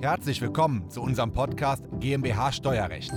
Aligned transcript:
Herzlich 0.00 0.40
willkommen 0.40 0.88
zu 0.90 1.02
unserem 1.02 1.32
Podcast 1.32 1.82
GmbH 1.98 2.52
Steuerrecht. 2.52 3.10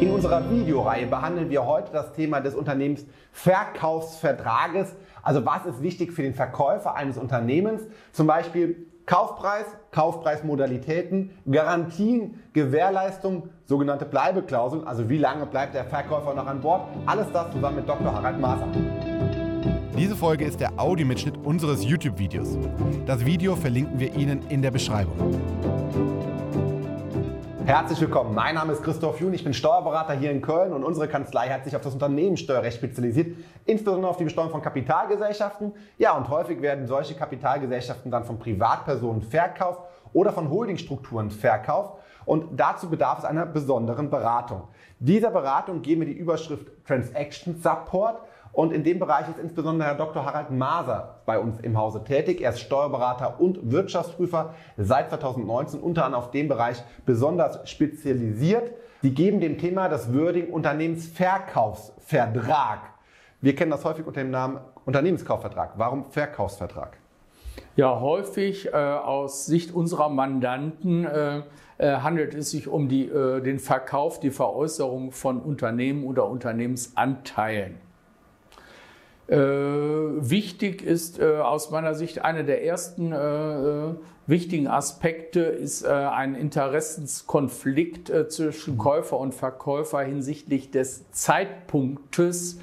In 0.00 0.10
unserer 0.10 0.50
Videoreihe 0.50 1.06
behandeln 1.06 1.50
wir 1.50 1.66
heute 1.66 1.92
das 1.92 2.14
Thema 2.14 2.40
des 2.40 2.54
Unternehmensverkaufsvertrages. 2.54 4.96
Also 5.22 5.44
was 5.44 5.66
ist 5.66 5.82
wichtig 5.82 6.12
für 6.12 6.22
den 6.22 6.32
Verkäufer 6.32 6.94
eines 6.94 7.18
Unternehmens? 7.18 7.82
Zum 8.12 8.26
Beispiel 8.26 8.86
Kaufpreis, 9.04 9.66
Kaufpreismodalitäten, 9.90 11.30
Garantien, 11.50 12.40
Gewährleistung, 12.52 13.48
sogenannte 13.66 14.06
Bleibeklauseln, 14.06 14.86
also 14.86 15.08
wie 15.08 15.18
lange 15.18 15.46
bleibt 15.46 15.74
der 15.74 15.84
Verkäufer 15.84 16.34
noch 16.34 16.46
an 16.46 16.60
Bord. 16.60 16.82
Alles 17.06 17.26
das 17.32 17.50
zusammen 17.52 17.76
mit 17.76 17.88
Dr. 17.88 18.12
Harald 18.12 18.40
Maser. 18.40 18.68
Diese 20.02 20.16
Folge 20.16 20.44
ist 20.44 20.58
der 20.58 20.80
Audiomitschnitt 20.80 21.36
unseres 21.44 21.84
YouTube-Videos. 21.84 22.58
Das 23.06 23.24
Video 23.24 23.54
verlinken 23.54 24.00
wir 24.00 24.12
Ihnen 24.16 24.44
in 24.48 24.60
der 24.60 24.72
Beschreibung. 24.72 25.14
Herzlich 27.64 28.00
willkommen. 28.00 28.34
Mein 28.34 28.56
Name 28.56 28.72
ist 28.72 28.82
Christoph 28.82 29.20
Jun, 29.20 29.32
ich 29.32 29.44
bin 29.44 29.54
Steuerberater 29.54 30.14
hier 30.14 30.32
in 30.32 30.42
Köln 30.42 30.72
und 30.72 30.82
unsere 30.82 31.06
Kanzlei 31.06 31.50
hat 31.50 31.62
sich 31.62 31.76
auf 31.76 31.82
das 31.82 31.92
Unternehmenssteuerrecht 31.92 32.78
spezialisiert, 32.78 33.36
insbesondere 33.64 34.10
auf 34.10 34.16
die 34.16 34.24
Besteuerung 34.24 34.50
von 34.50 34.60
Kapitalgesellschaften. 34.60 35.70
Ja, 35.98 36.16
und 36.16 36.28
häufig 36.28 36.60
werden 36.60 36.88
solche 36.88 37.14
Kapitalgesellschaften 37.14 38.10
dann 38.10 38.24
von 38.24 38.40
Privatpersonen 38.40 39.22
verkauft 39.22 39.82
oder 40.12 40.32
von 40.32 40.50
Holdingstrukturen 40.50 41.30
verkauft 41.30 41.94
und 42.24 42.58
dazu 42.58 42.90
bedarf 42.90 43.20
es 43.20 43.24
einer 43.24 43.46
besonderen 43.46 44.10
Beratung. 44.10 44.62
Dieser 44.98 45.30
Beratung 45.30 45.82
geben 45.82 46.00
wir 46.00 46.08
die 46.08 46.18
Überschrift 46.18 46.66
Transaction 46.86 47.54
Support 47.62 48.18
und 48.52 48.72
in 48.72 48.84
dem 48.84 48.98
Bereich 48.98 49.26
ist 49.28 49.38
insbesondere 49.38 49.88
Herr 49.88 49.96
Dr. 49.96 50.26
Harald 50.26 50.50
Maser 50.50 51.20
bei 51.24 51.38
uns 51.38 51.58
im 51.60 51.78
Hause 51.78 52.04
tätig. 52.04 52.42
Er 52.42 52.50
ist 52.50 52.60
Steuerberater 52.60 53.40
und 53.40 53.72
Wirtschaftsprüfer 53.72 54.52
seit 54.76 55.08
2019 55.08 55.80
unter 55.80 56.04
anderem 56.04 56.24
auf 56.24 56.32
dem 56.32 56.48
Bereich 56.48 56.82
besonders 57.06 57.66
spezialisiert. 57.68 58.72
Sie 59.00 59.14
geben 59.14 59.40
dem 59.40 59.56
Thema 59.56 59.88
das 59.88 60.14
Wording 60.14 60.50
Unternehmensverkaufsvertrag. 60.50 62.80
Wir 63.40 63.56
kennen 63.56 63.70
das 63.70 63.86
häufig 63.86 64.06
unter 64.06 64.20
dem 64.20 64.30
Namen 64.30 64.60
Unternehmenskaufvertrag. 64.84 65.72
Warum 65.76 66.04
Verkaufsvertrag? 66.04 66.98
Ja, 67.74 68.00
häufig 68.00 68.68
äh, 68.68 68.76
aus 68.76 69.46
Sicht 69.46 69.74
unserer 69.74 70.10
Mandanten 70.10 71.06
äh, 71.06 71.40
äh, 71.78 71.96
handelt 71.96 72.34
es 72.34 72.50
sich 72.50 72.68
um 72.68 72.86
die, 72.88 73.08
äh, 73.08 73.40
den 73.40 73.58
Verkauf, 73.58 74.20
die 74.20 74.30
Veräußerung 74.30 75.10
von 75.10 75.40
Unternehmen 75.40 76.04
oder 76.04 76.28
Unternehmensanteilen. 76.28 77.78
Äh, 79.28 79.36
wichtig 79.36 80.82
ist 80.82 81.20
äh, 81.20 81.38
aus 81.38 81.70
meiner 81.70 81.94
Sicht 81.94 82.24
einer 82.24 82.42
der 82.42 82.64
ersten 82.64 83.12
äh, 83.12 83.16
äh 83.16 83.94
wichtigen 84.26 84.68
Aspekte 84.68 85.40
ist 85.40 85.82
äh, 85.82 85.88
ein 85.88 86.36
Interessenskonflikt 86.36 88.08
äh, 88.08 88.28
zwischen 88.28 88.78
Käufer 88.78 89.18
und 89.18 89.34
Verkäufer 89.34 90.00
hinsichtlich 90.00 90.70
des 90.70 91.10
Zeitpunktes 91.10 92.58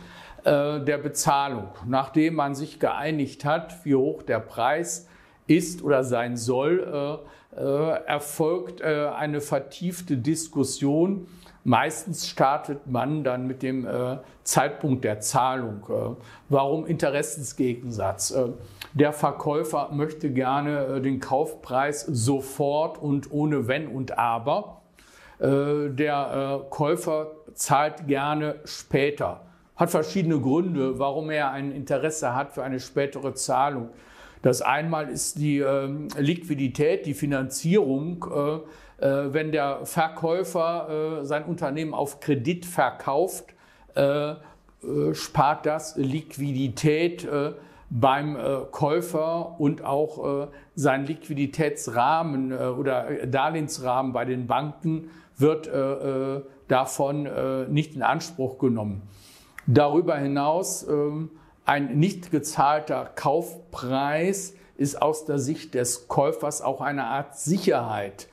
der 0.45 0.97
Bezahlung. 0.97 1.67
Nachdem 1.85 2.35
man 2.35 2.55
sich 2.55 2.79
geeinigt 2.79 3.43
hat, 3.43 3.83
wie 3.83 3.95
hoch 3.95 4.23
der 4.23 4.39
Preis 4.39 5.08
ist 5.49 5.83
oder 5.83 6.03
sein 6.03 6.37
soll, 6.37 7.21
erfolgt 7.51 8.81
eine 8.81 9.41
vertiefte 9.41 10.17
Diskussion 10.17 11.27
Meistens 11.63 12.27
startet 12.27 12.87
man 12.87 13.23
dann 13.23 13.45
mit 13.45 13.61
dem 13.61 13.85
äh, 13.85 14.17
Zeitpunkt 14.43 15.03
der 15.03 15.19
Zahlung. 15.19 15.83
Äh, 15.89 16.15
warum 16.47 16.85
Interessensgegensatz? 16.85 18.31
Äh, 18.31 18.49
der 18.93 19.11
Verkäufer 19.13 19.89
möchte 19.91 20.31
gerne 20.31 20.85
äh, 20.85 21.01
den 21.01 21.19
Kaufpreis 21.19 22.01
sofort 22.01 22.97
und 22.97 23.31
ohne 23.31 23.67
Wenn 23.67 23.87
und 23.87 24.17
Aber. 24.17 24.81
Äh, 25.39 25.89
der 25.89 26.63
äh, 26.65 26.69
Käufer 26.69 27.27
zahlt 27.53 28.07
gerne 28.07 28.55
später. 28.63 29.41
Hat 29.75 29.91
verschiedene 29.91 30.39
Gründe, 30.39 30.97
warum 30.97 31.29
er 31.29 31.51
ein 31.51 31.71
Interesse 31.71 32.35
hat 32.35 32.53
für 32.53 32.63
eine 32.63 32.79
spätere 32.79 33.33
Zahlung. 33.33 33.89
Das 34.41 34.61
einmal 34.61 35.09
ist 35.09 35.37
die 35.37 35.59
ähm, 35.59 36.07
Liquidität, 36.17 37.05
die 37.05 37.13
Finanzierung 37.13 38.25
äh, 39.01 39.33
wenn 39.33 39.51
der 39.51 39.85
Verkäufer 39.85 41.21
äh, 41.21 41.25
sein 41.25 41.45
Unternehmen 41.45 41.93
auf 41.93 42.19
Kredit 42.19 42.65
verkauft, 42.65 43.45
äh, 43.95 44.33
spart 45.13 45.65
das 45.65 45.97
Liquidität 45.97 47.27
beim 47.89 48.37
Käufer 48.71 49.59
und 49.59 49.83
auch 49.83 50.47
sein 50.73 51.05
Liquiditätsrahmen 51.05 52.53
oder 52.53 53.27
Darlehensrahmen 53.27 54.13
bei 54.13 54.23
den 54.23 54.47
Banken 54.47 55.09
wird 55.35 55.69
davon 56.69 57.27
nicht 57.69 57.93
in 57.93 58.03
Anspruch 58.03 58.57
genommen. 58.57 59.01
Darüber 59.67 60.15
hinaus 60.15 60.87
ähm, 60.87 61.31
ein 61.69 61.99
nicht 61.99 62.31
gezahlter 62.31 63.05
Kaufpreis 63.15 64.55
ist 64.75 65.01
aus 65.01 65.25
der 65.25 65.39
Sicht 65.39 65.73
des 65.73 66.07
Käufers 66.07 66.61
auch 66.61 66.81
eine 66.81 67.05
Art 67.05 67.37
Sicherheit 67.37 68.27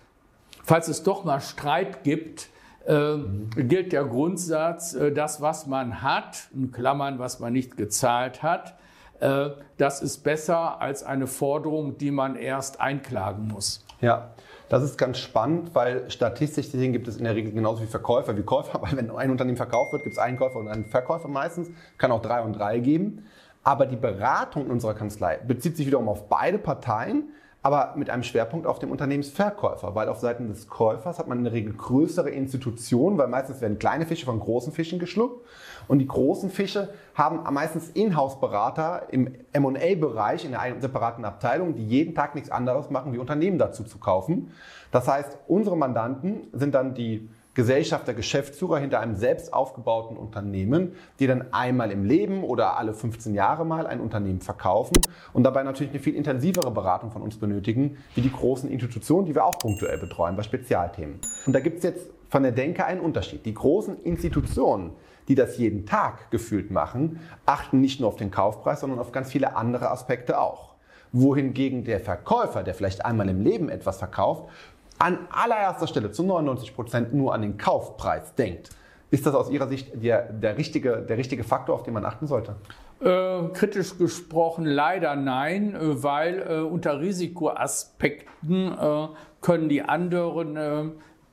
falls 0.67 0.89
es 0.89 1.03
doch 1.03 1.25
mal 1.25 1.41
Streit 1.41 2.03
gibt, 2.03 2.49
äh, 2.87 3.17
gilt 3.57 3.93
der 3.93 4.05
Grundsatz, 4.05 4.95
äh, 4.95 5.13
das, 5.13 5.41
was 5.41 5.67
man 5.67 6.03
hat, 6.03 6.49
in 6.53 6.73
Klammern, 6.73 7.19
was 7.19 7.41
man 7.41 7.53
nicht 7.53 7.77
gezahlt 7.77 8.43
hat, 8.43 8.75
äh, 9.21 9.51
das 9.79 10.03
ist 10.03 10.19
besser 10.25 10.81
als 10.81 11.03
eine 11.05 11.27
Forderung, 11.27 11.97
die 11.99 12.11
man 12.11 12.37
erst 12.37 12.81
einklagen 12.81 13.49
muss. 13.49 13.85
Ja, 14.01 14.33
das 14.69 14.83
ist 14.83 14.99
ganz 14.99 15.19
spannend, 15.19 15.75
weil 15.75 16.11
statistisch 16.11 16.71
gesehen 16.71 16.93
gibt 16.93 17.09
es 17.09 17.17
in 17.17 17.25
der 17.25 17.35
Regel 17.35 17.53
genauso 17.53 17.83
wie 17.83 17.87
Verkäufer 17.87 18.37
wie 18.37 18.43
Käufer, 18.43 18.81
weil 18.83 18.97
wenn 18.97 19.11
ein 19.11 19.31
Unternehmen 19.31 19.57
verkauft 19.57 19.93
wird, 19.93 20.03
gibt 20.03 20.15
es 20.15 20.19
einen 20.19 20.37
Käufer 20.37 20.59
und 20.59 20.69
einen 20.69 20.85
Verkäufer 20.85 21.29
meistens, 21.29 21.71
kann 21.99 22.11
auch 22.13 22.23
drei 22.23 22.41
und 22.43 22.55
drei 22.55 22.79
geben. 22.79 23.27
Aber 23.63 23.87
die 23.87 23.97
Beratung 23.97 24.67
in 24.67 24.71
unserer 24.71 24.95
Kanzlei 24.95 25.39
bezieht 25.39 25.77
sich 25.77 25.87
wiederum 25.87 26.09
auf 26.09 26.29
beide 26.29 26.59
Parteien 26.59 27.31
aber 27.67 27.95
mit 27.97 28.11
einem 28.11 28.23
Schwerpunkt 28.23 28.65
auf 28.65 28.79
dem 28.79 28.93
Unternehmensverkäufer, 28.93 29.97
weil 29.97 30.09
auf 30.09 30.21
Seiten 30.21 30.47
des 30.47 30.69
Käufers 30.69 31.19
hat 31.19 31.27
man 31.27 31.39
in 31.39 31.45
der 31.45 31.53
Regel 31.53 31.73
größere 31.73 32.31
Institutionen, 32.31 33.19
weil 33.19 33.27
meistens 33.27 33.61
werden 33.61 33.81
kleine 33.81 34.07
Fische 34.07 34.25
von 34.25 34.39
großen 34.39 34.73
Fischen 34.73 35.01
geschluckt 35.01 35.45
und 35.89 35.99
die 35.99 36.07
großen 36.07 36.49
Fische 36.49 36.91
haben 37.17 37.41
meistens 37.53 37.91
Inhouse-Berater 37.91 39.09
im 39.11 39.35
M&A-Bereich 39.53 40.45
in 40.45 40.55
einer 40.55 40.81
separaten 40.81 41.25
Abteilung, 41.25 41.75
die 41.75 41.85
jeden 41.85 42.15
Tag 42.15 42.37
nichts 42.37 42.53
anderes 42.53 42.89
machen, 42.91 43.13
wie 43.13 43.19
Unternehmen 43.19 43.59
dazu 43.59 43.83
zu 43.83 43.99
kaufen. 43.99 44.53
Das 44.93 45.09
heißt, 45.09 45.37
unsere 45.49 45.77
Mandanten 45.77 46.43
sind 46.53 46.73
dann 46.73 46.95
die 46.95 47.29
Gesellschafter, 47.57 48.13
Geschäftsführer 48.13 48.79
hinter 48.79 49.01
einem 49.01 49.15
selbst 49.15 49.55
aufgebauten 49.55 50.19
Unternehmen, 50.19 50.93
die 51.19 51.27
dann 51.27 51.55
einmal 51.55 51.91
im 51.91 52.05
Leben 52.05 52.45
oder 52.45 52.77
alle 52.77 52.93
15 52.93 53.35
Jahre 53.35 53.65
mal 53.65 53.87
ein 53.87 53.99
Unternehmen 53.99 54.43
verkaufen 54.43 54.99
und 55.33 55.43
dabei 55.43 55.63
natürlich 55.63 55.91
eine 55.91 56.01
viel 56.01 56.15
intensivere 56.15 56.71
Beratung 56.71 57.11
von 57.11 57.23
uns 57.23 57.39
benötigen, 57.39 57.97
wie 58.15 58.21
die 58.21 58.31
großen 58.31 58.71
Institutionen, 58.71 59.25
die 59.25 59.35
wir 59.35 59.47
auch 59.47 59.59
punktuell 59.59 59.97
betreuen 59.97 60.37
bei 60.37 60.43
Spezialthemen. 60.43 61.19
Und 61.47 61.55
da 61.55 61.61
gibt 61.61 61.79
es 61.79 61.85
jetzt 61.85 62.11
von 62.29 62.43
der 62.43 62.53
Denke 62.53 62.85
einen 62.85 63.01
Unterschied. 63.01 63.47
Die 63.47 63.55
großen 63.55 64.03
Institutionen, 64.03 64.93
die 65.29 65.35
das 65.35 65.57
jeden 65.57 65.87
Tag 65.87 66.31
gefühlt 66.31 66.71
machen, 66.71 67.21
achten 67.47 67.81
nicht 67.81 68.01
nur 68.01 68.11
auf 68.11 68.17
den 68.17 68.31
Kaufpreis, 68.31 68.81
sondern 68.81 68.99
auf 68.99 69.13
ganz 69.13 69.33
viele 69.33 69.57
andere 69.57 69.91
Aspekte 69.91 70.39
auch 70.39 70.77
wohingegen 71.13 71.85
der 71.85 72.01
Verkäufer, 72.01 72.63
der 72.63 72.75
vielleicht 72.75 73.05
einmal 73.05 73.29
im 73.29 73.41
Leben 73.41 73.69
etwas 73.69 73.99
verkauft, 73.99 74.51
an 74.99 75.19
allererster 75.31 75.87
Stelle 75.87 76.11
zu 76.11 76.23
99 76.23 76.75
Prozent 76.75 77.15
nur 77.15 77.35
an 77.35 77.43
den 77.43 77.59
Kaufpreis 77.59 78.35
denkt. 78.35 78.71
Ist 79.11 79.25
das 79.25 79.35
aus 79.35 79.51
Ihrer 79.51 79.69
Sicht 79.69 80.03
der, 80.03 80.33
der, 80.33 80.59
richtige, 80.59 80.99
der 80.99 81.17
richtige 81.17 81.45
Faktor, 81.45 81.75
auf 81.75 81.83
den 81.85 81.95
man 81.95 82.05
achten 82.05 82.27
sollte? 82.27 82.57
Äh, 83.01 83.49
kritisch 83.53 83.99
gesprochen 83.99 84.65
leider 84.65 85.17
nein, 85.17 85.75
äh, 85.75 86.03
weil 86.03 86.47
äh, 86.49 86.61
unter 86.61 86.99
Risikoaspekten 87.01 88.73
äh, 88.73 89.09
können 89.43 89.69
die 89.69 89.83
anderen 89.83 90.57
äh, 90.57 90.85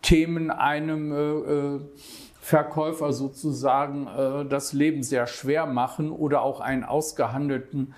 Themen 0.01 0.51
einem 0.51 1.11
äh, 1.11 1.79
Verkäufer 2.41 3.13
sozusagen 3.13 4.49
das 4.49 4.73
Leben 4.73 5.01
sehr 5.01 5.27
schwer 5.27 5.65
machen 5.65 6.11
oder 6.11 6.41
auch 6.41 6.59
einen 6.59 6.83
ausgehandelten 6.83 7.93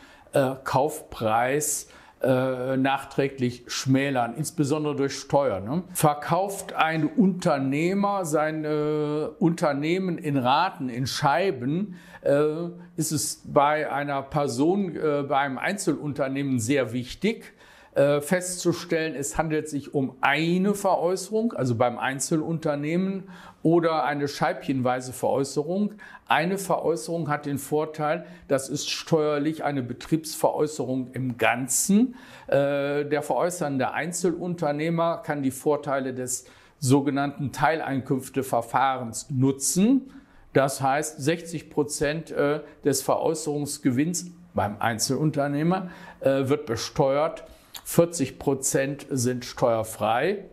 Kaufpreis 0.63 1.87
äh, 2.21 2.77
nachträglich 2.77 3.63
schmälern, 3.67 4.35
insbesondere 4.35 4.95
durch 4.95 5.15
Steuern. 5.17 5.65
Ne? 5.65 5.83
Verkauft 5.93 6.73
ein 6.73 7.05
Unternehmer 7.05 8.25
sein 8.25 8.65
äh, 8.65 9.27
Unternehmen 9.39 10.17
in 10.17 10.37
Raten, 10.37 10.89
in 10.89 11.07
Scheiben, 11.07 11.95
äh, 12.21 12.69
ist 12.95 13.11
es 13.11 13.41
bei 13.45 13.91
einer 13.91 14.21
Person, 14.23 14.95
äh, 14.95 15.23
bei 15.23 15.37
einem 15.37 15.57
Einzelunternehmen 15.57 16.59
sehr 16.59 16.93
wichtig, 16.93 17.53
äh, 17.95 18.19
festzustellen, 18.19 19.15
es 19.15 19.37
handelt 19.37 19.69
sich 19.69 19.93
um 19.93 20.17
eine 20.19 20.73
Veräußerung, 20.73 21.53
also 21.53 21.75
beim 21.75 21.97
Einzelunternehmen, 21.97 23.29
oder 23.63 24.03
eine 24.03 24.27
scheibchenweise 24.27 25.13
Veräußerung. 25.13 25.93
Eine 26.27 26.57
Veräußerung 26.57 27.29
hat 27.29 27.45
den 27.45 27.57
Vorteil, 27.57 28.25
das 28.49 28.67
ist 28.67 28.89
steuerlich 28.89 29.63
eine 29.63 29.81
Betriebsveräußerung 29.81 31.11
im 31.13 31.37
Ganzen. 31.37 32.15
Äh, 32.47 33.05
der 33.05 33.21
veräußernde 33.21 33.93
Einzelunternehmer 33.93 35.21
kann 35.23 35.41
die 35.41 35.51
Vorteile 35.51 36.13
des 36.13 36.47
sogenannten 36.79 37.53
Teileinkünfteverfahrens 37.53 39.27
nutzen. 39.29 40.11
Das 40.51 40.81
heißt, 40.81 41.23
60 41.23 41.69
Prozent 41.69 42.31
äh, 42.31 42.59
des 42.83 43.01
Veräußerungsgewinns 43.03 44.31
beim 44.53 44.81
Einzelunternehmer 44.81 45.89
wird 46.21 46.65
besteuert 46.65 47.45
40 47.85 48.39
Prozent 48.39 49.05
sind 49.11 49.45
steuerfrei. 49.45 50.45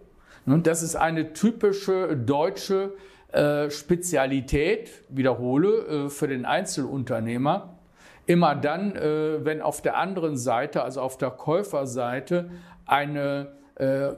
Und 0.44 0.66
das 0.66 0.82
ist 0.82 0.96
eine 0.96 1.32
typische 1.32 2.14
deutsche 2.14 2.92
äh, 3.32 3.70
Spezialität, 3.70 4.90
wiederhole, 5.08 5.68
äh, 5.86 6.08
für 6.10 6.28
den 6.28 6.44
Einzelunternehmer. 6.44 7.78
Immer 8.26 8.54
dann, 8.54 8.94
äh, 8.94 9.44
wenn 9.44 9.62
auf 9.62 9.80
der 9.80 9.96
anderen 9.96 10.36
Seite, 10.36 10.82
also 10.82 11.00
auf 11.00 11.16
der 11.18 11.30
Käuferseite, 11.30 12.50
eine 12.86 13.60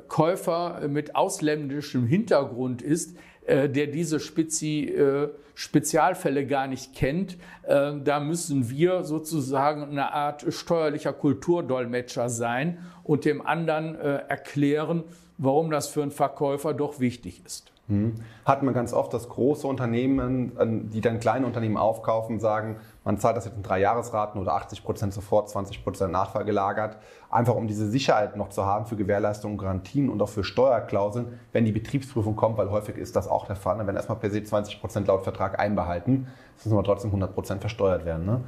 Käufer 0.08 0.88
mit 0.88 1.14
ausländischem 1.14 2.06
Hintergrund 2.06 2.82
ist, 2.82 3.16
der 3.46 3.86
diese 3.86 4.20
Spezi, 4.20 4.84
äh, 4.84 5.28
Spezialfälle 5.54 6.46
gar 6.46 6.66
nicht 6.66 6.94
kennt. 6.94 7.36
Äh, 7.62 7.92
da 8.02 8.20
müssen 8.20 8.70
wir 8.70 9.04
sozusagen 9.04 9.84
eine 9.84 10.12
Art 10.12 10.44
steuerlicher 10.48 11.12
Kulturdolmetscher 11.12 12.28
sein 12.28 12.78
und 13.02 13.24
dem 13.24 13.46
anderen 13.46 13.96
erklären, 13.96 15.04
warum 15.36 15.70
das 15.70 15.88
für 15.88 16.00
einen 16.02 16.10
Verkäufer 16.10 16.72
doch 16.72 17.00
wichtig 17.00 17.42
ist. 17.44 17.73
Mhm. 17.86 18.14
Hat 18.46 18.62
man 18.62 18.72
ganz 18.72 18.94
oft, 18.94 19.12
dass 19.12 19.28
große 19.28 19.66
Unternehmen, 19.66 20.90
die 20.90 21.02
dann 21.02 21.20
kleine 21.20 21.44
Unternehmen 21.46 21.76
aufkaufen, 21.76 22.40
sagen, 22.40 22.78
man 23.04 23.18
zahlt 23.18 23.36
das 23.36 23.44
jetzt 23.44 23.56
in 23.56 23.62
drei 23.62 23.80
Jahresraten 23.80 24.40
oder 24.40 24.54
80 24.54 24.82
Prozent 24.84 25.12
sofort, 25.12 25.50
20 25.50 25.84
Prozent 25.84 26.10
nachvergelagert, 26.12 26.96
einfach 27.30 27.54
um 27.54 27.66
diese 27.66 27.86
Sicherheit 27.86 28.36
noch 28.36 28.48
zu 28.48 28.64
haben 28.64 28.86
für 28.86 28.96
Gewährleistungen, 28.96 29.58
Garantien 29.58 30.08
und 30.08 30.22
auch 30.22 30.30
für 30.30 30.44
Steuerklauseln, 30.44 31.38
wenn 31.52 31.66
die 31.66 31.72
Betriebsprüfung 31.72 32.36
kommt, 32.36 32.56
weil 32.56 32.70
häufig 32.70 32.96
ist 32.96 33.16
das 33.16 33.28
auch 33.28 33.46
der 33.46 33.56
Fall. 33.56 33.76
Dann 33.76 33.86
werden 33.86 33.96
erstmal 33.96 34.18
per 34.18 34.30
se 34.30 34.42
20 34.42 34.80
Prozent 34.80 35.08
laut 35.08 35.22
Vertrag 35.22 35.58
einbehalten, 35.58 36.28
es 36.56 36.64
müssen 36.64 36.78
aber 36.78 36.84
trotzdem 36.84 37.10
100 37.10 37.34
Prozent 37.34 37.60
versteuert 37.60 38.06
werden. 38.06 38.24
Ne? 38.24 38.44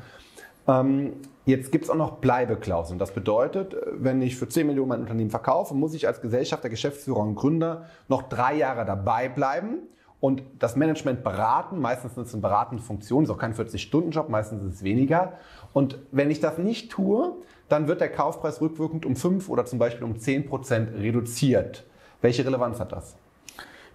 Ähm, 0.69 1.13
jetzt 1.45 1.73
gibt 1.73 1.85
es 1.85 1.91
auch 1.91 1.97
noch 1.97 2.19
Bleibeklauseln. 2.19 2.99
Das 2.99 3.13
bedeutet, 3.13 3.77
wenn 3.93 4.21
ich 4.23 4.37
für 4.37 4.49
10 4.49 4.67
Millionen 4.67 4.89
mein 4.89 5.01
Unternehmen 5.01 5.31
verkaufe, 5.31 5.75
muss 5.75 5.95
ich 5.95 6.07
als 6.07 6.21
Gesellschafter, 6.21 6.69
Geschäftsführer 6.69 7.21
und 7.21 7.35
Gründer 7.35 7.87
noch 8.09 8.23
drei 8.23 8.55
Jahre 8.55 8.85
dabei 8.85 9.29
bleiben 9.29 9.79
und 10.21 10.43
das 10.59 10.77
Management 10.77 11.23
beraten. 11.23 11.81
Meistens 11.81 12.13
ist 12.13 12.29
es 12.29 12.35
eine 12.35 12.43
beratende 12.43 12.83
Funktion, 12.83 13.25
ist 13.25 13.31
auch 13.31 13.39
kein 13.39 13.55
40-Stunden-Job, 13.55 14.29
meistens 14.29 14.63
ist 14.63 14.75
es 14.75 14.83
weniger. 14.83 15.35
Und 15.73 15.99
wenn 16.11 16.31
ich 16.31 16.41
das 16.41 16.59
nicht 16.59 16.91
tue, 16.91 17.35
dann 17.69 17.89
wird 17.89 18.01
der 18.01 18.11
Kaufpreis 18.11 18.61
rückwirkend 18.61 19.07
um 19.07 19.17
5 19.17 19.49
oder 19.49 19.67
zum 19.67 19.79
Beispiel 19.79 20.05
um 20.05 20.19
10 20.19 20.47
Prozent 20.47 20.95
reduziert. 20.95 21.85
Welche 22.21 22.45
Relevanz 22.45 22.81
hat 22.81 22.93
das? 22.93 23.17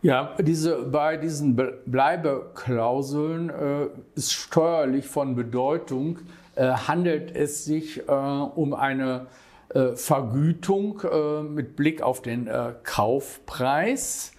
Ja, 0.03 0.35
diese, 0.39 0.81
bei 0.83 1.15
diesen 1.15 1.55
Bleibeklauseln 1.85 3.49
äh, 3.51 3.87
ist 4.15 4.33
steuerlich 4.33 5.05
von 5.05 5.35
Bedeutung, 5.35 6.17
äh, 6.55 6.71
handelt 6.71 7.35
es 7.35 7.65
sich 7.65 8.07
äh, 8.07 8.11
um 8.11 8.73
eine 8.73 9.27
äh, 9.69 9.95
Vergütung 9.95 11.01
äh, 11.01 11.43
mit 11.43 11.75
Blick 11.75 12.01
auf 12.01 12.21
den 12.21 12.47
äh, 12.47 12.73
Kaufpreis. 12.83 14.33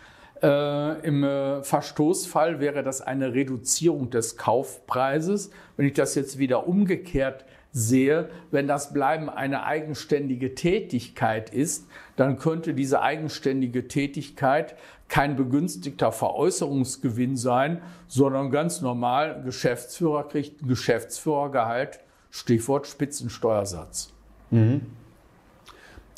Im 0.44 1.22
Verstoßfall 1.62 2.58
wäre 2.58 2.82
das 2.82 3.00
eine 3.00 3.32
Reduzierung 3.32 4.10
des 4.10 4.36
Kaufpreises. 4.36 5.52
Wenn 5.76 5.86
ich 5.86 5.92
das 5.92 6.16
jetzt 6.16 6.36
wieder 6.36 6.66
umgekehrt 6.66 7.44
sehe, 7.70 8.28
wenn 8.50 8.66
das 8.66 8.92
Bleiben 8.92 9.30
eine 9.30 9.62
eigenständige 9.62 10.56
Tätigkeit 10.56 11.50
ist, 11.50 11.86
dann 12.16 12.40
könnte 12.40 12.74
diese 12.74 13.02
eigenständige 13.02 13.86
Tätigkeit 13.86 14.74
kein 15.12 15.36
begünstigter 15.36 16.10
Veräußerungsgewinn 16.10 17.36
sein, 17.36 17.82
sondern 18.08 18.50
ganz 18.50 18.80
normal, 18.80 19.42
Geschäftsführer 19.44 20.26
kriegt 20.26 20.62
ein 20.62 20.68
Geschäftsführergehalt, 20.68 22.00
Stichwort 22.30 22.86
Spitzensteuersatz. 22.86 24.10
Mhm. 24.50 24.86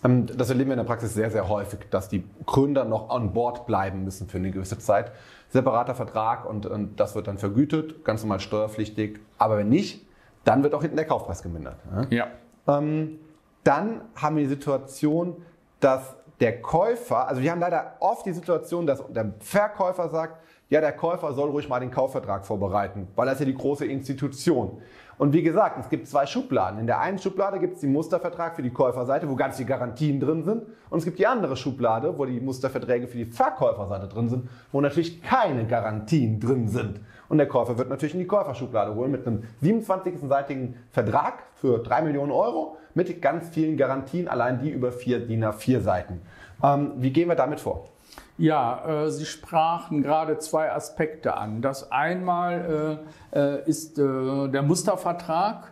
Ähm, 0.05 0.26
das 0.26 0.49
erleben 0.49 0.70
wir 0.70 0.75
in 0.75 0.79
der 0.79 0.85
Praxis 0.85 1.12
sehr, 1.12 1.29
sehr 1.32 1.49
häufig, 1.49 1.81
dass 1.91 2.08
die 2.08 2.23
Gründer 2.46 2.85
noch 2.85 3.11
an 3.11 3.32
Bord 3.32 3.67
bleiben 3.67 4.05
müssen 4.05 4.29
für 4.29 4.38
eine 4.38 4.52
gewisse 4.52 4.79
Zeit. 4.79 5.11
Separater 5.49 5.96
Vertrag 5.96 6.49
und, 6.49 6.64
und 6.64 7.00
das 7.00 7.17
wird 7.17 7.26
dann 7.26 7.38
vergütet, 7.38 8.05
ganz 8.05 8.23
normal 8.23 8.38
steuerpflichtig. 8.38 9.19
Aber 9.38 9.58
wenn 9.58 9.70
nicht, 9.70 10.06
dann 10.44 10.62
wird 10.62 10.73
auch 10.73 10.82
hinten 10.82 10.96
der 10.96 11.06
Kaufpreis 11.06 11.43
gemindert. 11.43 11.81
Ja. 12.11 12.29
Ähm, 12.69 13.19
dann 13.64 14.02
haben 14.14 14.37
wir 14.37 14.44
die 14.44 14.50
Situation, 14.50 15.43
dass 15.81 16.14
der 16.41 16.61
Käufer, 16.61 17.29
also 17.29 17.41
wir 17.43 17.51
haben 17.51 17.61
leider 17.61 17.97
oft 18.01 18.27
die 18.27 18.33
Situation, 18.33 18.87
dass 18.87 19.03
der 19.09 19.35
Verkäufer 19.41 20.09
sagt, 20.09 20.41
ja, 20.75 20.81
der 20.81 20.91
Käufer 20.91 21.32
soll 21.35 21.50
ruhig 21.50 21.69
mal 21.69 21.79
den 21.79 21.93
Kaufvertrag 21.93 22.44
vorbereiten, 22.44 23.06
weil 23.15 23.26
das 23.26 23.35
ist 23.35 23.41
ja 23.41 23.47
die 23.47 23.55
große 23.55 23.87
Institution. 23.87 24.79
Und 25.19 25.32
wie 25.32 25.44
gesagt, 25.44 25.79
es 25.79 25.88
gibt 25.88 26.09
zwei 26.09 26.26
Schubladen. 26.26 26.81
In 26.81 26.88
der 26.88 26.99
einen 26.99 27.21
Schublade 27.21 27.61
gibt 27.61 27.76
es 27.76 27.82
den 27.82 27.93
Mustervertrag 27.93 28.56
für 28.56 28.62
die 28.62 28.71
Käuferseite, 28.71 29.31
wo 29.31 29.37
ganz 29.37 29.55
viele 29.55 29.69
Garantien 29.69 30.19
drin 30.19 30.43
sind. 30.43 30.65
Und 30.91 30.99
es 30.99 31.05
gibt 31.05 31.21
die 31.21 31.29
andere 31.29 31.56
Schublade, 31.56 32.19
wo 32.19 32.25
die 32.25 32.41
Musterverträge 32.41 33.06
für 33.06 33.19
die 33.19 33.25
Verkäuferseite 33.25 34.09
drin 34.09 34.29
sind, 34.29 34.49
wo 34.73 34.81
natürlich 34.81 35.23
keine 35.23 35.65
Garantien 35.65 36.41
drin 36.41 36.67
sind. 36.67 36.99
Und 37.29 37.38
der 37.38 37.47
Käufer 37.47 37.79
wird 37.79 37.88
natürlich 37.88 38.15
in 38.15 38.20
die 38.20 38.27
Käuferschublade 38.27 38.97
holen 38.97 39.12
mit 39.12 39.25
einem 39.29 39.44
27-seitigen 39.62 40.75
Vertrag 40.91 41.44
für 41.55 41.79
3 41.79 42.03
Millionen 42.03 42.32
Euro 42.32 42.79
mit 42.94 43.23
ganz 43.23 43.49
vielen 43.50 43.77
Garantien, 43.77 44.27
allein 44.27 44.59
die 44.59 44.70
über 44.70 44.91
vier 44.91 45.25
DIN 45.25 45.44
A4 45.44 45.79
Seiten. 45.82 46.20
Ähm, 46.65 46.94
wie 46.97 47.12
gehen 47.12 47.29
wir 47.29 47.37
damit 47.37 47.61
vor? 47.61 47.94
Ja, 48.37 49.05
äh, 49.05 49.11
Sie 49.11 49.27
sprachen 49.27 50.03
gerade 50.03 50.39
zwei 50.39 50.73
Aspekte 50.73 51.37
an. 51.37 51.63
Das 51.63 51.93
einmal 51.93 53.01
äh, 53.33 53.39
äh 53.39 53.69
ist 53.69 53.99
äh, 53.99 54.49
der 54.49 54.63
Mustervertrag. 54.63 55.71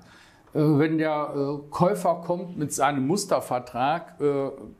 Äh, 0.55 0.61
wenn 0.61 0.97
der 0.99 1.33
äh, 1.35 1.71
Käufer 1.71 2.23
kommt 2.25 2.57
mit 2.57 2.73
seinem 2.73 3.07
Mustervertrag, 3.07 4.15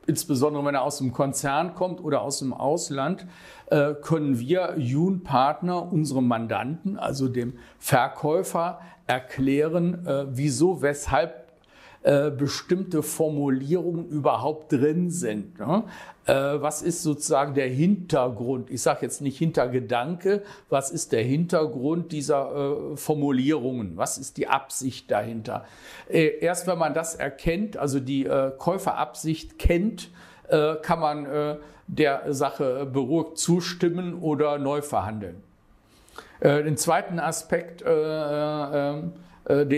insbesondere 0.05 0.63
wenn 0.65 0.75
er 0.75 0.83
aus 0.83 0.99
dem 0.99 1.11
Konzern 1.11 1.75
kommt 1.75 2.01
oder 2.01 2.21
aus 2.21 2.39
dem 2.39 2.53
Ausland, 2.53 3.25
können 4.01 4.39
wir 4.39 4.75
Jun-Partner 4.77 5.91
unserem 5.91 6.27
Mandanten, 6.27 6.97
also 6.99 7.27
dem 7.27 7.57
Verkäufer, 7.79 8.81
erklären, 9.07 10.27
wieso, 10.31 10.83
weshalb 10.83 11.42
äh, 12.03 12.31
bestimmte 12.31 13.01
Formulierungen 13.01 14.09
überhaupt 14.09 14.73
drin 14.73 15.09
sind. 15.09 15.57
Ne? 15.57 15.83
Äh, 16.25 16.33
was 16.33 16.81
ist 16.81 17.01
sozusagen 17.01 17.53
der 17.53 17.67
Hintergrund? 17.67 18.69
Ich 18.69 18.81
sage 18.81 18.99
jetzt 19.03 19.21
nicht 19.21 19.37
Hintergedanke, 19.37 20.43
was 20.69 20.91
ist 20.91 21.13
der 21.13 21.23
Hintergrund 21.23 22.11
dieser 22.11 22.91
äh, 22.93 22.97
Formulierungen? 22.97 23.95
Was 23.95 24.17
ist 24.17 24.35
die 24.35 24.49
Absicht 24.49 25.11
dahinter? 25.11 25.63
Äh, 26.09 26.39
erst 26.39 26.67
wenn 26.67 26.77
man 26.77 26.93
das 26.93 27.15
erkennt, 27.15 27.77
also 27.77 28.01
die 28.01 28.25
äh, 28.25 28.51
Käuferabsicht 28.57 29.57
kennt, 29.57 30.09
kann 30.49 30.99
man 30.99 31.57
der 31.87 32.33
Sache 32.33 32.85
beruhigt 32.85 33.37
zustimmen 33.37 34.19
oder 34.21 34.59
neu 34.59 34.81
verhandeln. 34.81 35.41
Den 36.43 36.75
zweiten 36.75 37.17
Aspekt, 37.17 37.81
den 37.81 39.11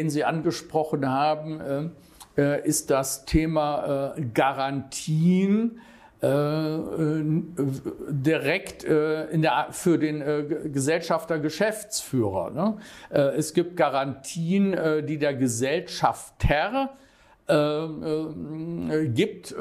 Sie 0.09 0.23
angesprochen 0.23 1.07
haben, 1.07 1.91
ist 2.35 2.89
das 2.89 3.25
Thema 3.25 4.13
äh, 4.15 4.21
Garantien 4.33 5.79
äh, 6.21 6.27
direkt 8.09 8.83
in 8.83 9.41
der, 9.41 9.67
für 9.71 9.97
den 9.97 10.71
Gesellschafter 10.71 11.39
Geschäftsführer. 11.39 12.51
Ne? 12.51 12.77
es 13.09 13.53
gibt 13.53 13.77
Garantien, 13.77 14.75
die 15.05 15.17
der 15.17 15.35
Gesellschafter 15.35 16.97
gibt, 19.13 19.55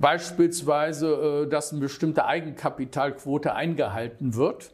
beispielsweise, 0.00 1.46
dass 1.50 1.72
eine 1.72 1.80
bestimmte 1.80 2.24
Eigenkapitalquote 2.24 3.54
eingehalten 3.54 4.34
wird. 4.36 4.72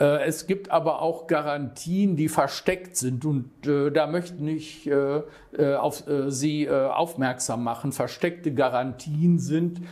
Äh, 0.00 0.24
es 0.24 0.46
gibt 0.46 0.70
aber 0.70 1.02
auch 1.02 1.26
Garantien, 1.26 2.16
die 2.16 2.28
versteckt 2.28 2.96
sind 2.96 3.24
und 3.24 3.66
äh, 3.66 3.90
da 3.90 4.06
möchte 4.06 4.42
ich 4.50 4.88
äh, 4.90 5.22
äh 5.56 5.74
auf 5.76 6.08
äh, 6.08 6.30
Sie 6.30 6.64
äh, 6.64 6.88
aufmerksam 6.88 7.62
machen. 7.62 7.92
Versteckte 7.92 8.52
Garantien 8.52 9.38
sind 9.38 9.82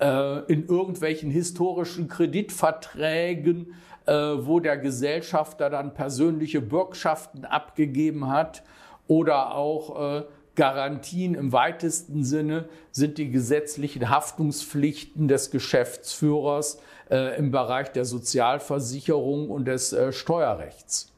in 0.00 0.68
irgendwelchen 0.68 1.28
historischen 1.28 2.06
Kreditverträgen, 2.06 3.74
wo 4.06 4.60
der 4.60 4.78
Gesellschafter 4.78 5.70
dann 5.70 5.92
persönliche 5.92 6.60
Bürgschaften 6.60 7.44
abgegeben 7.44 8.28
hat 8.28 8.62
oder 9.08 9.56
auch 9.56 10.22
Garantien 10.58 11.36
im 11.36 11.52
weitesten 11.52 12.24
Sinne 12.24 12.68
sind 12.90 13.16
die 13.16 13.30
gesetzlichen 13.30 14.10
Haftungspflichten 14.10 15.28
des 15.28 15.52
Geschäftsführers 15.52 16.80
äh, 17.12 17.38
im 17.38 17.52
Bereich 17.52 17.92
der 17.92 18.04
Sozialversicherung 18.04 19.50
und 19.50 19.66
des 19.66 19.92
äh, 19.92 20.12
Steuerrechts. 20.12 21.12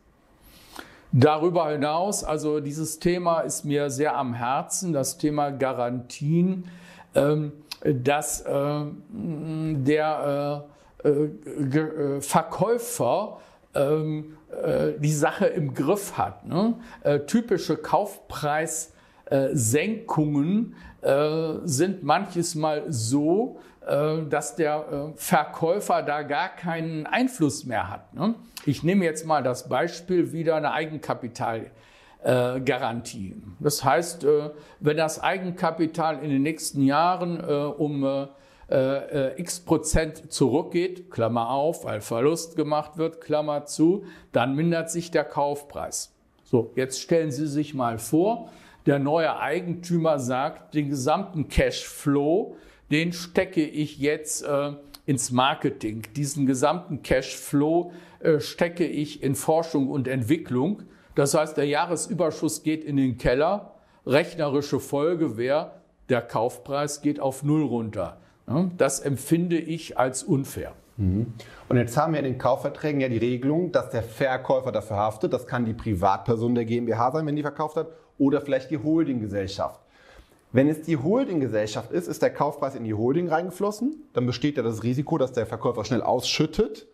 Darüber 1.12 1.70
hinaus, 1.70 2.22
also 2.22 2.60
dieses 2.60 2.98
Thema 2.98 3.40
ist 3.40 3.64
mir 3.64 3.88
sehr 3.88 4.14
am 4.14 4.34
Herzen, 4.34 4.92
das 4.92 5.16
Thema 5.16 5.50
Garantien, 5.50 6.68
ähm, 7.14 7.52
dass 7.82 8.42
äh, 8.42 8.84
der 9.10 10.66
äh, 11.02 11.08
äh, 11.08 12.20
Verkäufer 12.20 13.40
ähm, 13.74 14.36
äh, 14.50 14.92
die 14.98 15.14
Sache 15.14 15.46
im 15.46 15.72
Griff 15.72 16.18
hat. 16.18 16.46
Ne? 16.46 16.74
Äh, 17.04 17.20
typische 17.20 17.78
Kaufpreissenkungen 17.78 18.99
äh, 21.02 21.58
sind 21.64 22.02
manches 22.02 22.54
Mal 22.54 22.84
so, 22.88 23.58
äh, 23.86 24.18
dass 24.28 24.56
der 24.56 24.76
äh, 24.76 25.12
Verkäufer 25.16 26.02
da 26.02 26.20
gar 26.22 26.50
keinen 26.50 27.06
Einfluss 27.06 27.64
mehr 27.64 27.88
hat. 27.88 28.12
Ne? 28.14 28.34
Ich 28.66 28.82
nehme 28.82 29.06
jetzt 29.06 29.24
mal 29.24 29.42
das 29.42 29.66
Beispiel 29.68 30.32
wieder 30.32 30.56
eine 30.56 30.72
Eigenkapitalgarantie. 30.72 33.36
Das 33.60 33.82
heißt, 33.82 34.26
wenn 34.80 34.98
das 34.98 35.22
Eigenkapital 35.22 36.22
in 36.22 36.28
den 36.28 36.42
nächsten 36.42 36.82
Jahren 36.82 37.40
um 37.40 38.28
x 39.38 39.60
Prozent 39.60 40.30
zurückgeht, 40.30 41.10
Klammer 41.10 41.48
auf, 41.48 41.86
weil 41.86 42.02
Verlust 42.02 42.56
gemacht 42.56 42.98
wird, 42.98 43.22
Klammer 43.22 43.64
zu, 43.64 44.04
dann 44.32 44.54
mindert 44.54 44.90
sich 44.90 45.10
der 45.10 45.24
Kaufpreis. 45.24 46.12
So, 46.44 46.72
jetzt 46.76 47.00
stellen 47.00 47.30
Sie 47.30 47.46
sich 47.46 47.72
mal 47.72 47.98
vor, 47.98 48.50
der 48.86 48.98
neue 48.98 49.38
Eigentümer 49.38 50.18
sagt, 50.18 50.74
den 50.74 50.88
gesamten 50.88 51.48
Cashflow 51.48 52.56
den 52.90 53.12
stecke 53.12 53.62
ich 53.62 53.98
jetzt 53.98 54.42
äh, 54.42 54.72
ins 55.06 55.30
Marketing. 55.30 56.02
Diesen 56.16 56.46
gesamten 56.46 57.02
Cashflow 57.02 57.92
äh, 58.20 58.40
stecke 58.40 58.84
ich 58.86 59.22
in 59.22 59.34
Forschung 59.34 59.88
und 59.88 60.08
Entwicklung. 60.08 60.82
Das 61.14 61.34
heißt, 61.34 61.56
der 61.56 61.66
Jahresüberschuss 61.66 62.62
geht 62.62 62.84
in 62.84 62.96
den 62.96 63.16
Keller. 63.16 63.74
Rechnerische 64.06 64.80
Folge 64.80 65.36
wäre, 65.36 65.72
der 66.08 66.22
Kaufpreis 66.22 67.00
geht 67.02 67.20
auf 67.20 67.42
Null 67.42 67.62
runter. 67.62 68.16
Das 68.76 68.98
empfinde 68.98 69.58
ich 69.58 69.96
als 69.96 70.24
unfair. 70.24 70.72
Mhm. 70.96 71.34
Und 71.68 71.76
jetzt 71.76 71.96
haben 71.96 72.14
wir 72.14 72.18
in 72.18 72.24
den 72.24 72.38
Kaufverträgen 72.38 73.00
ja 73.00 73.08
die 73.08 73.18
Regelung, 73.18 73.70
dass 73.70 73.90
der 73.90 74.02
Verkäufer 74.02 74.72
dafür 74.72 74.96
haftet. 74.96 75.32
Das 75.32 75.46
kann 75.46 75.64
die 75.64 75.72
Privatperson 75.72 76.56
der 76.56 76.64
GmbH 76.64 77.12
sein, 77.12 77.26
wenn 77.26 77.36
die 77.36 77.42
verkauft 77.42 77.76
hat, 77.76 77.88
oder 78.20 78.40
vielleicht 78.40 78.70
die 78.70 78.78
Holdinggesellschaft. 78.78 79.80
Wenn 80.52 80.68
es 80.68 80.82
die 80.82 80.96
Holdinggesellschaft 80.96 81.90
ist, 81.90 82.06
ist 82.06 82.22
der 82.22 82.30
Kaufpreis 82.30 82.74
in 82.74 82.84
die 82.84 82.94
Holding 82.94 83.28
reingeflossen. 83.28 84.04
Dann 84.12 84.26
besteht 84.26 84.56
ja 84.56 84.62
das 84.62 84.82
Risiko, 84.82 85.16
dass 85.16 85.32
der 85.32 85.46
Verkäufer 85.46 85.84
schnell 85.84 86.02
ausschüttet. 86.02 86.86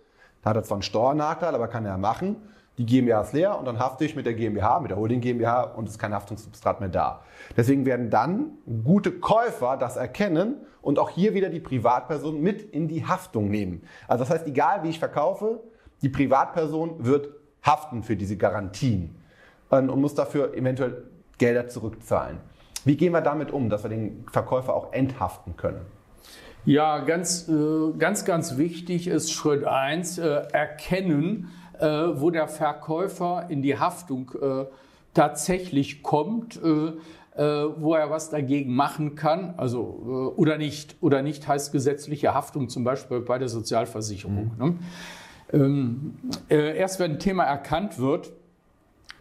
Da 0.42 0.50
hat 0.50 0.56
er 0.56 0.62
zwar 0.62 0.76
einen 0.76 0.82
Steuernachteil, 0.82 1.54
aber 1.54 1.68
kann 1.68 1.84
er 1.84 1.98
machen. 1.98 2.36
Die 2.78 2.84
GmbH 2.84 3.22
ist 3.22 3.32
leer 3.32 3.58
und 3.58 3.64
dann 3.64 3.78
hafte 3.78 4.04
ich 4.04 4.14
mit 4.14 4.26
der 4.26 4.34
GmbH, 4.34 4.80
mit 4.80 4.90
der 4.90 4.98
Holding 4.98 5.22
GmbH 5.22 5.62
und 5.62 5.86
es 5.86 5.92
ist 5.92 5.98
kein 5.98 6.12
Haftungssubstrat 6.12 6.80
mehr 6.80 6.90
da. 6.90 7.22
Deswegen 7.56 7.86
werden 7.86 8.10
dann 8.10 8.58
gute 8.84 9.12
Käufer 9.12 9.78
das 9.78 9.96
erkennen 9.96 10.56
und 10.82 10.98
auch 10.98 11.08
hier 11.08 11.32
wieder 11.32 11.48
die 11.48 11.60
Privatperson 11.60 12.38
mit 12.38 12.60
in 12.60 12.86
die 12.86 13.06
Haftung 13.06 13.48
nehmen. 13.48 13.82
Also 14.06 14.24
das 14.24 14.30
heißt, 14.30 14.46
egal 14.46 14.82
wie 14.82 14.90
ich 14.90 14.98
verkaufe, 14.98 15.60
die 16.02 16.10
Privatperson 16.10 17.06
wird 17.06 17.30
haften 17.62 18.02
für 18.02 18.16
diese 18.16 18.36
Garantien 18.36 19.16
und 19.70 19.98
muss 19.98 20.14
dafür 20.14 20.54
eventuell 20.54 21.04
Gelder 21.38 21.68
zurückzahlen. 21.68 22.38
Wie 22.84 22.96
gehen 22.96 23.12
wir 23.12 23.20
damit 23.20 23.50
um, 23.50 23.68
dass 23.68 23.82
wir 23.82 23.90
den 23.90 24.24
Verkäufer 24.30 24.74
auch 24.74 24.92
enthaften 24.92 25.56
können? 25.56 25.80
Ja, 26.66 26.98
ganz, 26.98 27.48
äh, 27.48 27.92
ganz, 27.96 28.24
ganz 28.24 28.58
wichtig 28.58 29.06
ist 29.06 29.32
Schritt 29.32 29.64
eins 29.64 30.18
äh, 30.18 30.42
erkennen, 30.52 31.48
äh, 31.78 31.86
wo 31.86 32.30
der 32.30 32.48
Verkäufer 32.48 33.46
in 33.48 33.62
die 33.62 33.78
Haftung 33.78 34.32
tatsächlich 35.14 36.02
kommt, 36.02 36.60
wo 36.62 37.94
er 37.94 38.10
was 38.10 38.28
dagegen 38.28 38.74
machen 38.74 39.14
kann, 39.14 39.54
also 39.56 40.34
oder 40.36 40.58
nicht. 40.58 40.96
Oder 41.00 41.22
nicht 41.22 41.48
heißt 41.48 41.72
gesetzliche 41.72 42.34
Haftung 42.34 42.68
zum 42.68 42.84
Beispiel 42.84 43.20
bei 43.20 43.38
der 43.38 43.48
Sozialversicherung. 43.48 44.52
Mhm. 44.58 44.64
Ne? 44.64 44.74
Ähm, 45.54 46.14
erst 46.50 47.00
wenn 47.00 47.12
ein 47.12 47.18
Thema 47.18 47.44
erkannt 47.44 47.98
wird, 47.98 48.30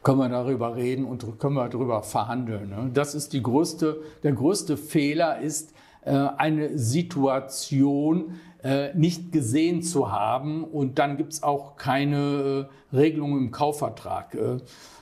können 0.05 0.19
wir 0.19 0.29
darüber 0.29 0.75
reden 0.75 1.03
und 1.03 1.39
können 1.39 1.55
wir 1.55 1.67
darüber 1.67 2.03
verhandeln. 2.03 2.69
Ne? 2.69 2.91
Das 2.93 3.15
ist 3.15 3.33
die 3.33 3.41
größte, 3.41 4.01
der 4.21 4.33
größte 4.33 4.77
Fehler 4.77 5.39
ist, 5.39 5.73
äh, 6.05 6.11
eine 6.11 6.77
Situation 6.77 8.39
äh, 8.63 8.93
nicht 8.93 9.31
gesehen 9.31 9.81
zu 9.81 10.11
haben 10.11 10.63
und 10.63 10.99
dann 10.99 11.17
gibt 11.17 11.33
es 11.33 11.41
auch 11.41 11.75
keine 11.75 12.69
äh, 12.93 12.95
Regelung 12.95 13.35
im 13.37 13.51
Kaufvertrag. 13.51 14.37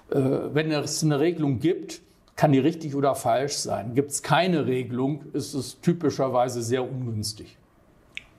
Wenn 0.10 0.72
es 0.72 1.04
eine 1.04 1.20
Regelung 1.20 1.60
gibt, 1.60 2.02
kann 2.36 2.52
die 2.52 2.60
richtig 2.60 2.96
oder 2.96 3.16
falsch 3.16 3.56
sein. 3.56 3.96
Gibt 3.96 4.12
es 4.12 4.22
keine 4.22 4.68
Regelung, 4.68 5.24
ist 5.34 5.54
es 5.54 5.82
typischerweise 5.82 6.62
sehr 6.62 6.84
ungünstig. 6.84 7.58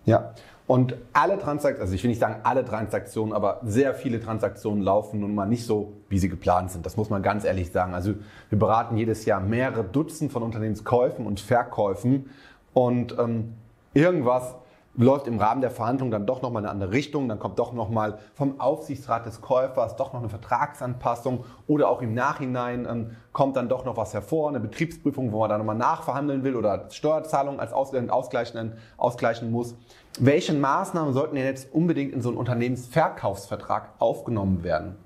Ja, 0.04 0.34
und 0.66 0.96
alle 1.12 1.38
Transaktionen, 1.38 1.82
also 1.82 1.94
ich 1.94 2.02
will 2.02 2.08
nicht 2.08 2.20
sagen 2.20 2.40
alle 2.42 2.64
Transaktionen, 2.64 3.34
aber 3.34 3.60
sehr 3.64 3.94
viele 3.94 4.18
Transaktionen 4.18 4.82
laufen 4.82 5.20
nun 5.20 5.34
mal 5.34 5.44
nicht 5.46 5.66
so, 5.66 5.92
wie 6.08 6.18
sie 6.18 6.30
geplant 6.30 6.70
sind. 6.70 6.86
Das 6.86 6.96
muss 6.96 7.10
man 7.10 7.22
ganz 7.22 7.44
ehrlich 7.44 7.70
sagen. 7.70 7.92
Also 7.92 8.14
wir 8.48 8.58
beraten 8.58 8.96
jedes 8.96 9.26
Jahr 9.26 9.40
mehrere 9.40 9.84
Dutzend 9.84 10.32
von 10.32 10.42
Unternehmenskäufen 10.42 11.26
und 11.26 11.40
Verkäufen 11.40 12.30
und 12.72 13.14
ähm, 13.18 13.54
irgendwas 13.92 14.54
läuft 14.96 15.26
im 15.26 15.38
Rahmen 15.38 15.60
der 15.60 15.70
Verhandlung 15.70 16.10
dann 16.10 16.26
doch 16.26 16.42
nochmal 16.42 16.62
in 16.62 16.66
eine 16.66 16.72
andere 16.72 16.92
Richtung, 16.92 17.28
dann 17.28 17.38
kommt 17.38 17.58
doch 17.58 17.72
nochmal 17.72 18.18
vom 18.34 18.60
Aufsichtsrat 18.60 19.26
des 19.26 19.40
Käufers 19.40 19.96
doch 19.96 20.12
noch 20.12 20.20
eine 20.20 20.28
Vertragsanpassung 20.28 21.44
oder 21.66 21.88
auch 21.88 22.00
im 22.00 22.14
Nachhinein 22.14 22.86
ähm, 22.88 23.10
kommt 23.32 23.56
dann 23.56 23.68
doch 23.68 23.84
noch 23.84 23.96
was 23.96 24.14
hervor, 24.14 24.48
eine 24.48 24.60
Betriebsprüfung, 24.60 25.32
wo 25.32 25.40
man 25.40 25.50
dann 25.50 25.58
nochmal 25.58 25.76
nachverhandeln 25.76 26.44
will 26.44 26.54
oder 26.54 26.86
Steuerzahlungen 26.90 27.58
als 27.60 27.72
ausgleichen, 27.72 28.74
ausgleichen 28.96 29.50
muss. 29.50 29.74
Welche 30.20 30.52
Maßnahmen 30.52 31.12
sollten 31.12 31.34
denn 31.34 31.44
jetzt 31.44 31.74
unbedingt 31.74 32.12
in 32.12 32.22
so 32.22 32.28
einen 32.28 32.38
Unternehmensverkaufsvertrag 32.38 33.94
aufgenommen 33.98 34.62
werden? 34.62 34.96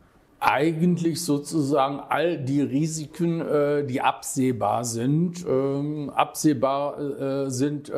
Eigentlich 0.40 1.25
sozusagen 1.25 1.99
all 1.99 2.38
die 2.38 2.61
Risiken, 2.61 3.40
äh, 3.40 3.85
die 3.85 4.00
absehbar 4.02 4.85
sind. 4.85 5.45
Ähm, 5.49 6.11
absehbar 6.14 6.99
äh, 7.00 7.50
sind 7.50 7.90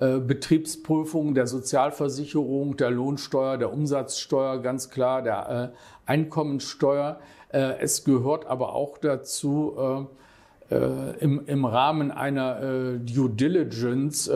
äh, 0.00 0.18
Betriebsprüfungen 0.18 1.34
der 1.34 1.46
Sozialversicherung, 1.46 2.76
der 2.76 2.90
Lohnsteuer, 2.90 3.56
der 3.58 3.72
Umsatzsteuer, 3.72 4.58
ganz 4.62 4.90
klar, 4.90 5.22
der 5.22 5.72
Einkommensteuer. 6.06 7.20
Es 7.50 8.04
gehört 8.04 8.46
aber 8.46 8.74
auch 8.74 8.98
dazu, 8.98 10.08
im, 10.68 11.64
Rahmen 11.64 12.10
einer 12.10 12.98
Due 12.98 13.30
Diligence 13.30 14.28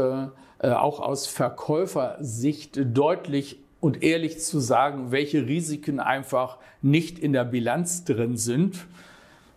äh, 0.60 0.70
auch 0.70 0.98
aus 0.98 1.28
Verkäufersicht 1.28 2.80
deutlich 2.92 3.60
und 3.80 4.02
ehrlich 4.02 4.40
zu 4.40 4.58
sagen, 4.58 5.12
welche 5.12 5.46
Risiken 5.46 6.00
einfach 6.00 6.58
nicht 6.82 7.18
in 7.20 7.32
der 7.32 7.44
Bilanz 7.44 8.02
drin 8.02 8.36
sind. 8.36 8.86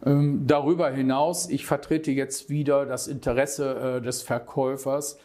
Ähm, 0.05 0.45
darüber 0.45 0.91
hinaus, 0.91 1.49
ich 1.49 1.65
vertrete 1.65 2.11
jetzt 2.11 2.51
wieder 2.51 2.85
das 2.85 3.07
Interesse 3.07 3.97
äh, 3.97 4.01
des 4.01 4.21
Verkäufers, 4.21 5.17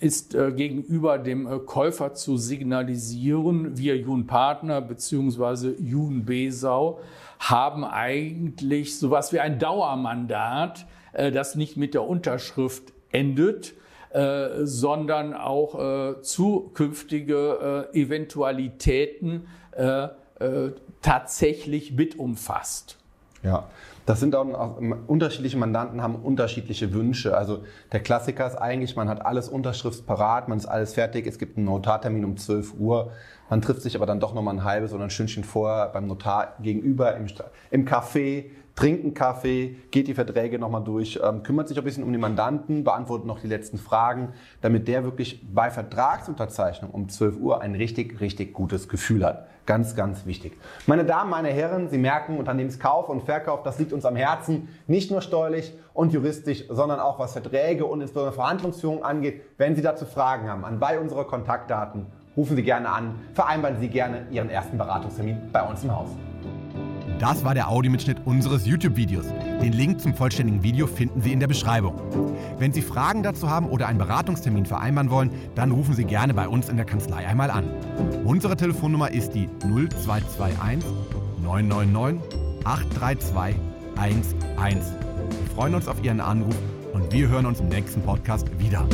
ist 0.00 0.34
äh, 0.34 0.52
gegenüber 0.52 1.18
dem 1.18 1.66
Käufer 1.66 2.14
zu 2.14 2.36
signalisieren, 2.36 3.76
wir 3.76 3.96
Jun 3.96 4.26
Partner 4.26 4.80
bzw. 4.80 5.74
Jun 5.78 6.24
Besau 6.24 7.00
haben 7.38 7.84
eigentlich 7.84 8.98
sowas 8.98 9.32
wie 9.32 9.40
ein 9.40 9.58
Dauermandat, 9.58 10.86
das 11.12 11.56
nicht 11.56 11.76
mit 11.76 11.94
der 11.94 12.04
Unterschrift 12.04 12.92
endet, 13.10 13.74
äh, 14.14 14.64
sondern 14.64 15.34
auch 15.34 15.74
äh, 15.74 16.22
zukünftige 16.22 17.88
äh, 17.92 18.00
Eventualitäten 18.00 19.48
äh, 19.72 20.04
äh, 20.38 20.70
tatsächlich 21.02 21.92
mit 21.94 22.16
umfasst. 22.16 22.96
Ja, 23.42 23.68
das 24.06 24.20
sind 24.20 24.36
auch 24.36 24.78
unterschiedliche 25.06 25.56
Mandanten 25.56 26.02
haben 26.02 26.16
unterschiedliche 26.16 26.92
Wünsche. 26.92 27.36
Also 27.36 27.64
der 27.92 28.00
Klassiker 28.00 28.46
ist 28.46 28.56
eigentlich, 28.56 28.96
man 28.96 29.08
hat 29.08 29.24
alles 29.24 29.48
unterschriftsparat, 29.48 30.48
man 30.48 30.58
ist 30.58 30.66
alles 30.66 30.94
fertig, 30.94 31.26
es 31.26 31.38
gibt 31.38 31.56
einen 31.56 31.66
Notartermin 31.66 32.24
um 32.24 32.36
12 32.36 32.74
Uhr, 32.78 33.12
man 33.54 33.62
trifft 33.62 33.82
sich 33.82 33.94
aber 33.94 34.04
dann 34.04 34.18
doch 34.18 34.34
noch 34.34 34.42
mal 34.42 34.50
ein 34.50 34.64
halbes 34.64 34.92
oder 34.92 35.04
ein 35.04 35.10
Stündchen 35.10 35.44
vorher 35.44 35.86
beim 35.86 36.08
Notar 36.08 36.54
gegenüber 36.60 37.14
im, 37.14 37.28
im 37.70 37.86
Café, 37.86 38.46
trinkt 38.74 39.04
einen 39.04 39.14
Kaffee, 39.14 39.76
geht 39.92 40.08
die 40.08 40.14
Verträge 40.14 40.58
nochmal 40.58 40.82
durch, 40.82 41.20
ähm, 41.22 41.44
kümmert 41.44 41.68
sich 41.68 41.78
ein 41.78 41.84
bisschen 41.84 42.02
um 42.02 42.10
den 42.10 42.20
Mandanten, 42.20 42.82
beantwortet 42.82 43.28
noch 43.28 43.38
die 43.38 43.46
letzten 43.46 43.78
Fragen, 43.78 44.30
damit 44.60 44.88
der 44.88 45.04
wirklich 45.04 45.40
bei 45.54 45.70
Vertragsunterzeichnung 45.70 46.90
um 46.90 47.08
12 47.08 47.36
Uhr 47.38 47.60
ein 47.60 47.76
richtig, 47.76 48.20
richtig 48.20 48.54
gutes 48.54 48.88
Gefühl 48.88 49.24
hat. 49.24 49.46
Ganz, 49.66 49.94
ganz 49.94 50.26
wichtig. 50.26 50.58
Meine 50.88 51.04
Damen, 51.04 51.30
meine 51.30 51.50
Herren, 51.50 51.88
Sie 51.88 51.96
merken, 51.96 52.38
Unternehmenskauf 52.38 53.08
und 53.08 53.22
Verkauf, 53.22 53.62
das 53.62 53.78
liegt 53.78 53.92
uns 53.92 54.04
am 54.04 54.16
Herzen, 54.16 54.68
nicht 54.88 55.12
nur 55.12 55.20
steuerlich 55.20 55.72
und 55.92 56.12
juristisch, 56.12 56.64
sondern 56.70 56.98
auch 56.98 57.20
was 57.20 57.34
Verträge 57.34 57.84
und 57.86 58.00
insbesondere 58.00 58.34
Verhandlungsführung 58.34 59.04
angeht. 59.04 59.42
Wenn 59.58 59.76
Sie 59.76 59.82
dazu 59.82 60.06
Fragen 60.06 60.48
haben, 60.48 60.64
anbei 60.64 60.98
unsere 60.98 61.24
Kontaktdaten, 61.24 62.06
rufen 62.36 62.56
Sie 62.56 62.62
gerne 62.62 62.88
an, 62.88 63.14
vereinbaren 63.32 63.78
Sie 63.80 63.88
gerne 63.88 64.26
Ihren 64.30 64.50
ersten 64.50 64.78
Beratungstermin 64.78 65.36
bei 65.52 65.62
uns 65.62 65.84
im 65.84 65.94
Haus. 65.94 66.08
Das 67.18 67.44
war 67.44 67.54
der 67.54 67.68
Audiomitschnitt 67.68 68.18
unseres 68.24 68.66
YouTube-Videos. 68.66 69.26
Den 69.62 69.72
Link 69.72 70.00
zum 70.00 70.14
vollständigen 70.14 70.62
Video 70.62 70.86
finden 70.86 71.20
Sie 71.20 71.32
in 71.32 71.40
der 71.40 71.46
Beschreibung. 71.46 71.94
Wenn 72.58 72.72
Sie 72.72 72.82
Fragen 72.82 73.22
dazu 73.22 73.48
haben 73.48 73.68
oder 73.68 73.86
einen 73.86 73.98
Beratungstermin 73.98 74.66
vereinbaren 74.66 75.10
wollen, 75.10 75.30
dann 75.54 75.70
rufen 75.70 75.94
Sie 75.94 76.04
gerne 76.04 76.34
bei 76.34 76.48
uns 76.48 76.68
in 76.68 76.76
der 76.76 76.86
Kanzlei 76.86 77.26
einmal 77.26 77.50
an. 77.50 77.68
Unsere 78.24 78.56
Telefonnummer 78.56 79.10
ist 79.10 79.30
die 79.30 79.48
0221 79.62 80.84
999 81.42 82.20
832 82.64 83.60
11. 84.02 84.34
Wir 84.66 85.54
freuen 85.54 85.74
uns 85.74 85.86
auf 85.86 86.02
Ihren 86.02 86.20
Anruf 86.20 86.56
und 86.92 87.12
wir 87.12 87.28
hören 87.28 87.46
uns 87.46 87.60
im 87.60 87.68
nächsten 87.68 88.02
Podcast 88.02 88.46
wieder. 88.58 88.86